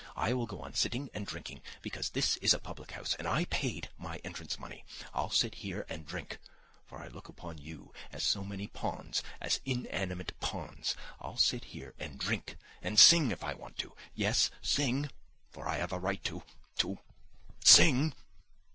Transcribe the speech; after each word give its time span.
I 0.15 0.33
will 0.33 0.47
go 0.47 0.61
on 0.61 0.73
sitting 0.73 1.11
and 1.13 1.27
drinking, 1.27 1.61
because 1.83 2.09
this 2.09 2.35
is 2.37 2.55
a 2.55 2.59
public 2.59 2.89
house 2.93 3.13
and 3.19 3.27
I 3.27 3.45
paid 3.45 3.89
my 3.99 4.17
entrance 4.23 4.57
money. 4.57 4.83
I'll 5.13 5.29
sit 5.29 5.53
here 5.61 5.85
and 5.89 6.07
drink, 6.07 6.39
for 6.87 6.97
I 7.03 7.07
look 7.07 7.29
upon 7.29 7.59
you 7.59 7.93
as 8.11 8.23
so 8.23 8.43
many 8.43 8.65
pawns, 8.67 9.21
as 9.39 9.61
inanimate 9.63 10.33
pawns. 10.39 10.95
I'll 11.19 11.37
sit 11.37 11.65
here 11.65 11.93
and 11.99 12.17
drink... 12.19 12.57
and 12.81 12.97
sing 12.99 13.29
if 13.29 13.43
I 13.43 13.53
want 13.53 13.77
to, 13.77 13.95
yes, 14.15 14.49
sing, 14.59 15.11
for 15.51 15.67
I 15.67 15.77
have 15.77 15.91
the 15.91 15.99
right 15.99 16.23
to... 16.23 16.41
to 16.77 16.97
sing 17.63 18.15